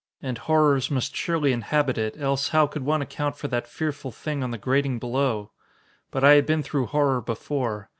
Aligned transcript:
And 0.19 0.39
horrors 0.39 0.89
must 0.89 1.15
surely 1.15 1.53
inhabit 1.53 1.95
it, 1.95 2.19
else 2.19 2.47
how 2.47 2.65
could 2.65 2.81
one 2.81 3.03
account 3.03 3.35
for 3.37 3.47
that 3.49 3.67
fearful 3.67 4.09
thing 4.11 4.41
on 4.41 4.49
the 4.49 4.57
grating 4.57 4.97
below? 4.97 5.51
But 6.09 6.23
I 6.23 6.31
had 6.33 6.47
been 6.47 6.63
through 6.63 6.87
horror 6.87 7.21
before. 7.21 7.87